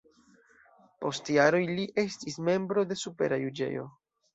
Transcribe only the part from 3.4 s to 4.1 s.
juĝejo.